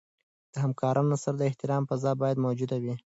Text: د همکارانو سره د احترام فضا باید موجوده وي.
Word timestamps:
د 0.53 0.55
همکارانو 0.65 1.15
سره 1.23 1.35
د 1.37 1.41
احترام 1.49 1.83
فضا 1.89 2.11
باید 2.21 2.43
موجوده 2.45 2.77
وي. 2.83 2.93